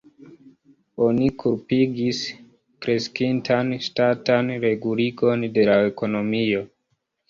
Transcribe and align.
Oni 1.07 1.27
kulpigis 1.43 2.23
kreskintan 2.87 3.73
ŝtatan 3.89 4.53
reguligon 4.69 5.51
de 5.57 5.71
la 5.73 5.81
ekonomio. 5.95 6.71